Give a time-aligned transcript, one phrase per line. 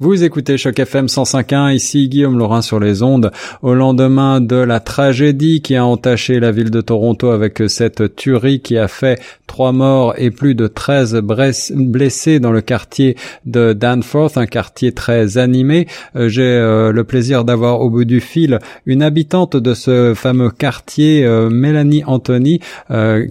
[0.00, 3.30] Vous écoutez Choc FM 105.1, ici Guillaume Laurin sur les ondes,
[3.62, 8.60] au lendemain de la tragédie qui a entaché la ville de Toronto avec cette tuerie
[8.60, 14.36] qui a fait trois morts et plus de 13 blessés dans le quartier de Danforth,
[14.36, 15.86] un quartier très animé.
[16.16, 20.50] Euh, j'ai euh, le plaisir d'avoir au bout du fil une habitante de ce fameux
[20.50, 22.58] quartier, euh, Mélanie Anthony,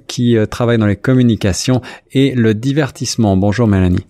[0.08, 1.82] qui travaille dans les communications
[2.14, 3.36] et le divertissement.
[3.36, 4.06] Bonjour Mélanie.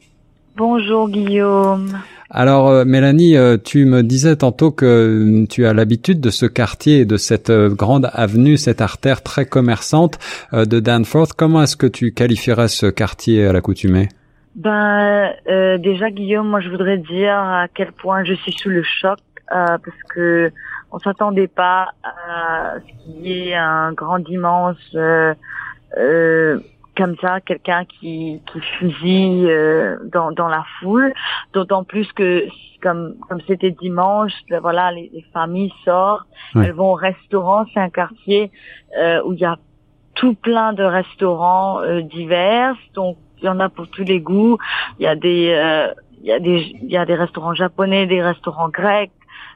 [0.56, 1.98] Bonjour Guillaume.
[2.30, 6.46] Alors euh, Mélanie, euh, tu me disais tantôt que euh, tu as l'habitude de ce
[6.46, 10.20] quartier, de cette grande avenue, cette artère très commerçante
[10.52, 11.34] de Danforth.
[11.34, 14.10] Comment est-ce que tu qualifierais ce quartier à l'accoutumée?
[14.56, 15.32] Ben
[15.80, 19.18] déjà Guillaume, moi je voudrais dire à quel point je suis sous le choc
[19.50, 20.52] parce que
[20.92, 24.78] on s'attendait pas à ce qu'il y ait un grand immense
[26.96, 31.14] comme ça quelqu'un qui, qui fusille euh, dans, dans la foule.
[31.54, 32.46] D'autant plus que
[32.82, 36.28] comme comme c'était dimanche ben voilà les, les familles sortent.
[36.56, 38.52] Elles vont au restaurant c'est un quartier
[39.00, 39.58] euh, où il y a
[40.16, 42.76] tout plein de restaurants euh, divers.
[42.94, 44.58] Donc il y en a pour tous les goûts.
[45.00, 48.06] Il y a des euh, il y a des il y a des restaurants japonais
[48.06, 49.12] des restaurants grecs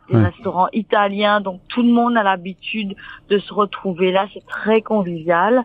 [0.09, 2.95] des restaurants italiens, donc tout le monde a l'habitude
[3.29, 5.63] de se retrouver là, c'est très convivial.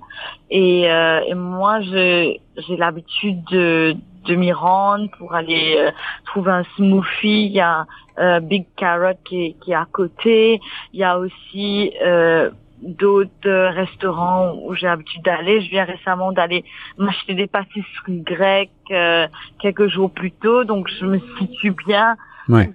[0.51, 2.41] Et, euh, et moi, j'ai
[2.77, 5.91] l'habitude de, de m'y rendre pour aller euh,
[6.27, 7.47] trouver un smoothie.
[7.47, 7.87] Il y a
[8.19, 10.61] euh, Big Carrot qui est, qui est à côté.
[10.93, 12.51] Il y a aussi euh,
[12.83, 15.61] d'autres restaurants où j'ai l'habitude d'aller.
[15.63, 16.65] Je viens récemment d'aller
[16.99, 19.27] m'acheter des pâtisseries grecques euh,
[19.61, 22.17] quelques jours plus tôt, donc je me situe bien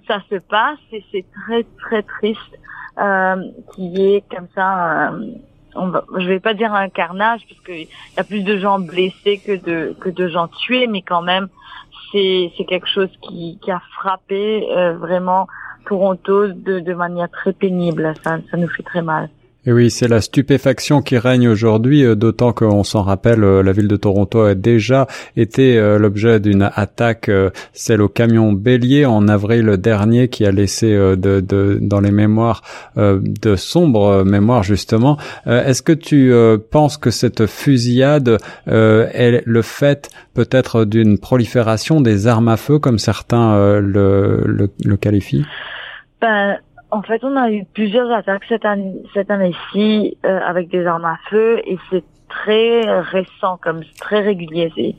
[0.06, 2.58] ça se passe et c'est très très triste
[2.98, 3.36] euh,
[3.72, 5.10] qu'il y ait comme ça.
[5.12, 5.32] Euh,
[5.74, 8.78] on va, je vais pas dire un carnage parce qu'il y a plus de gens
[8.80, 11.48] blessés que de que de gens tués, mais quand même
[12.10, 15.46] c'est c'est quelque chose qui qui a frappé euh, vraiment
[15.86, 18.14] Toronto de de manière très pénible.
[18.24, 19.28] Ça ça nous fait très mal.
[19.68, 23.72] Et oui, c'est la stupéfaction qui règne aujourd'hui, euh, d'autant qu'on s'en rappelle, euh, la
[23.72, 25.06] ville de Toronto a déjà
[25.36, 27.30] été euh, l'objet d'une attaque,
[27.74, 32.62] celle au camion bélier en avril dernier, qui a laissé de, de, dans les mémoires
[32.96, 35.18] de sombres mémoires justement.
[35.46, 36.32] Est-ce que tu
[36.70, 42.98] penses que cette fusillade est le fait peut-être d'une prolifération des armes à feu, comme
[42.98, 45.44] certains le, le, le qualifient?
[46.20, 46.58] Ben,
[46.90, 51.04] en fait, on a eu plusieurs attaques cette année, cette année-ci euh, avec des armes
[51.04, 54.96] à feu et c'est très récent, comme très régulier.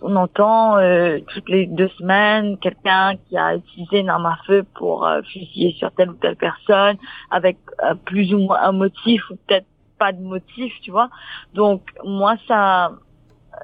[0.00, 4.64] On entend euh, toutes les deux semaines quelqu'un qui a utilisé une arme à feu
[4.74, 6.96] pour euh, fusiller sur telle ou telle personne
[7.30, 9.66] avec euh, plus ou moins un motif ou peut-être
[9.98, 11.10] pas de motif, tu vois.
[11.54, 12.92] Donc moi ça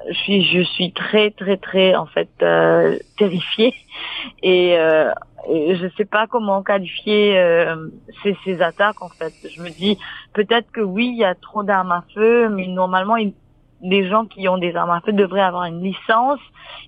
[0.08, 3.74] je suis je suis très très très en fait euh, terrifiée
[4.42, 5.12] et euh,
[5.48, 7.88] je sais pas comment qualifier euh,
[8.22, 9.32] ces, ces, attaques en fait.
[9.48, 9.98] Je me dis
[10.32, 13.16] peut-être que oui, il y a trop d'armes à feu, mais normalement
[13.84, 16.40] les gens qui ont des armes à feu devraient avoir une licence.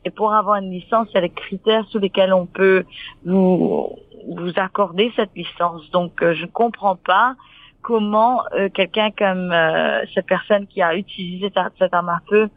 [0.04, 2.84] Et pour avoir une licence, il y a les critères sous lesquels on peut
[3.24, 3.96] vous
[4.28, 5.88] vous accorder cette licence.
[5.90, 7.36] Donc euh, je comprends pas
[7.82, 12.48] comment euh, quelqu'un comme euh, cette personne qui a utilisé cette arme à feu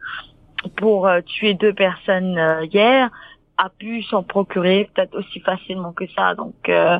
[0.76, 2.38] pour tuer deux personnes
[2.70, 3.08] hier
[3.60, 6.34] a pu s'en procurer peut-être aussi facilement que ça.
[6.34, 6.98] Donc, euh,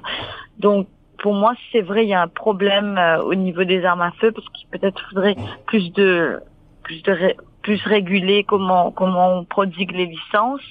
[0.58, 0.86] donc
[1.18, 4.12] pour moi, c'est vrai, il y a un problème euh, au niveau des armes à
[4.12, 6.40] feu parce qu'il peut-être faudrait plus de
[6.82, 10.68] plus de plus réguler comment comment on prodigue les licences,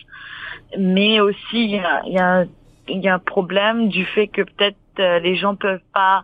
[0.77, 2.45] mais aussi il y a il y a,
[2.87, 6.23] il y a un problème du fait que peut-être euh, les gens peuvent pas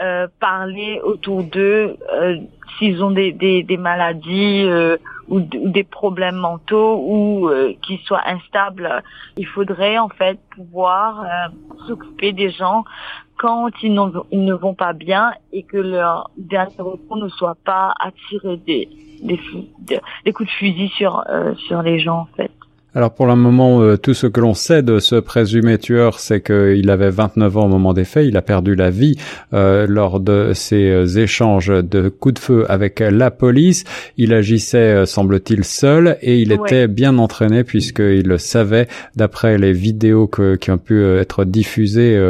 [0.00, 2.38] euh, parler autour d'eux euh,
[2.78, 4.96] s'ils ont des, des, des maladies euh,
[5.28, 7.50] ou, des problèmes mentaux ou
[7.82, 9.02] qu'ils soient instables.
[9.36, 11.26] Il faudrait en fait pouvoir
[11.86, 12.84] s'occuper des gens
[13.36, 18.56] quand ils, ne vont pas bien et que leur dernier recours ne soit pas attirer
[18.58, 18.88] des,
[19.22, 19.40] des,
[20.24, 21.22] des, coups de fusil sur,
[21.66, 22.50] sur les gens en fait.
[22.98, 26.40] Alors pour le moment, euh, tout ce que l'on sait de ce présumé tueur, c'est
[26.40, 28.26] qu'il avait 29 ans au moment des faits.
[28.26, 29.14] Il a perdu la vie
[29.54, 33.84] euh, lors de ces euh, échanges de coups de feu avec la police.
[34.16, 40.28] Il agissait, semble-t-il, seul et il était bien entraîné puisqu'il le savait, d'après les vidéos
[40.60, 42.20] qui ont pu être diffusées,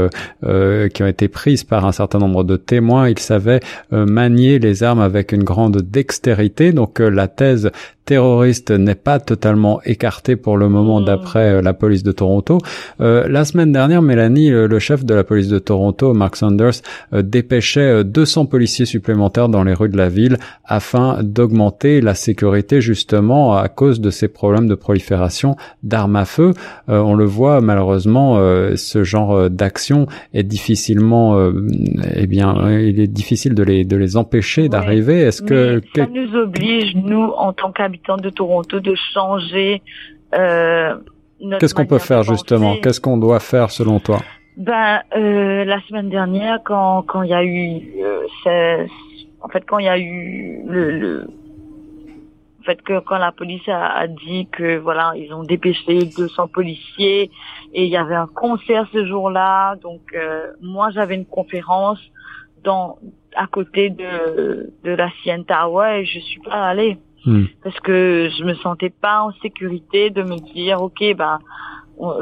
[0.43, 3.61] qui ont été prises par un certain nombre de témoins, il savait
[3.91, 6.73] manier les armes avec une grande dextérité.
[6.73, 7.71] Donc la thèse
[8.09, 11.05] terroriste n'est pas totalement écarté pour le moment, mm.
[11.05, 12.57] d'après la police de Toronto.
[12.99, 16.81] la semaine dernière, Mélanie, le chef de la police de Toronto, Mark Sanders,
[17.13, 23.55] dépêchait 200 policiers supplémentaires dans les rues de la ville afin d'augmenter la sécurité justement
[23.55, 26.53] à cause de ces problèmes de prolifération d'armes à feu.
[26.89, 28.39] on le voit malheureusement,
[28.75, 31.51] ce genre d'action est difficilement,
[32.15, 35.21] eh bien, il est difficile de les de les empêcher d'arriver.
[35.21, 39.83] Est-ce que ça nous oblige nous en tant qu'habitants de Toronto de changer
[40.35, 40.97] euh,
[41.61, 42.77] Qu'est-ce qu'on peut faire justement?
[42.83, 44.19] Qu'est-ce qu'on doit faire selon toi?
[44.57, 48.87] Ben euh, la semaine dernière quand quand il y a eu euh,
[49.41, 51.27] en fait quand il y a eu le, le
[52.61, 57.31] en fait que quand la police a, dit que voilà ils ont dépêché 200 policiers
[57.73, 62.01] et il y avait un concert ce jour-là donc euh, moi j'avais une conférence
[62.65, 62.99] dans
[63.37, 67.45] à côté de de la CN Tower et je suis pas allée hmm.
[67.63, 71.39] parce que je me sentais pas en sécurité de me dire ok ben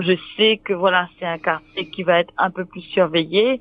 [0.01, 3.61] je sais que voilà c'est un quartier qui va être un peu plus surveillé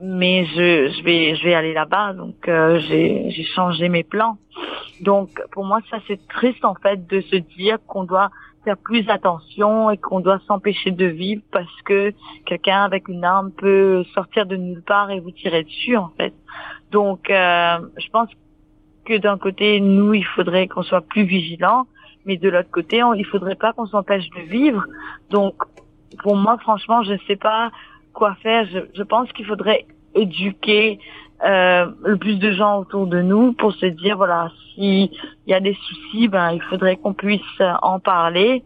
[0.00, 4.38] mais je je vais je vais aller là-bas donc euh, j'ai j'ai changé mes plans
[5.00, 8.30] donc pour moi ça c'est triste en fait de se dire qu'on doit
[8.64, 12.12] faire plus attention et qu'on doit s'empêcher de vivre parce que
[12.44, 16.34] quelqu'un avec une arme peut sortir de nulle part et vous tirer dessus en fait.
[16.90, 18.28] Donc euh, je pense
[19.18, 21.86] d'un côté nous il faudrait qu'on soit plus vigilant,
[22.24, 24.84] mais de l'autre côté on, il faudrait pas qu'on s'empêche de vivre.
[25.30, 25.54] Donc
[26.22, 27.70] pour moi franchement je sais pas
[28.12, 28.66] quoi faire.
[28.72, 30.98] Je, je pense qu'il faudrait éduquer
[31.44, 35.10] euh, le plus de gens autour de nous pour se dire voilà s'il
[35.46, 37.40] y a des soucis ben il faudrait qu'on puisse
[37.82, 38.62] en parler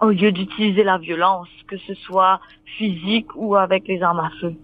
[0.00, 2.40] au lieu d'utiliser la violence que ce soit
[2.76, 4.54] physique ou avec les armes à feu.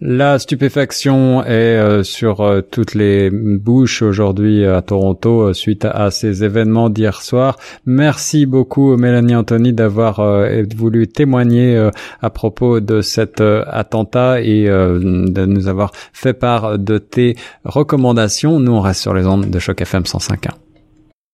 [0.00, 6.12] La stupéfaction est euh, sur euh, toutes les bouches aujourd'hui à Toronto euh, suite à,
[6.12, 7.56] ces événements d'hier soir.
[7.84, 10.20] Merci beaucoup Mélanie Anthony d'avoir
[10.76, 11.90] voulu témoigner
[12.22, 18.60] à propos de cet attentat et de nous avoir fait part de tes recommandations.
[18.60, 20.67] Nous on reste sur les ondes de choc FM 105.1.